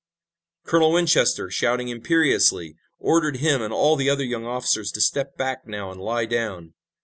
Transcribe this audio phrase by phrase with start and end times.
[0.65, 5.67] Colonel Winchester, shouting imperiously, ordered him and all the other young officers to step back
[5.67, 6.73] now and lie down.